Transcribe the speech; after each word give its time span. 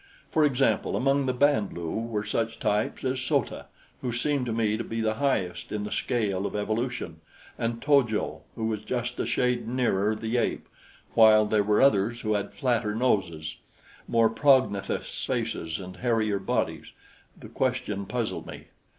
For 0.31 0.43
example, 0.43 0.95
among 0.95 1.27
the 1.27 1.31
Band 1.47 1.73
lu 1.73 1.91
were 1.95 2.23
such 2.23 2.57
types 2.57 3.03
as 3.03 3.19
So 3.21 3.43
ta, 3.43 3.65
who 4.01 4.11
seemed 4.11 4.47
to 4.47 4.51
me 4.51 4.75
to 4.75 4.83
be 4.83 4.99
the 4.99 5.13
highest 5.21 5.71
in 5.71 5.83
the 5.83 5.91
scale 5.91 6.47
of 6.47 6.55
evolution, 6.55 7.21
and 7.55 7.83
To 7.83 8.03
jo, 8.03 8.41
who 8.55 8.65
was 8.65 8.81
just 8.83 9.19
a 9.19 9.27
shade 9.27 9.67
nearer 9.67 10.15
the 10.15 10.37
ape, 10.37 10.67
while 11.13 11.45
there 11.45 11.61
were 11.61 11.83
others 11.83 12.21
who 12.21 12.33
had 12.33 12.55
flatter 12.55 12.95
noses, 12.95 13.57
more 14.07 14.31
prognathous 14.31 15.23
faces 15.23 15.79
and 15.79 15.97
hairier 15.97 16.39
bodies. 16.39 16.93
The 17.39 17.49
question 17.49 18.07
puzzled 18.07 18.47
me. 18.47 18.69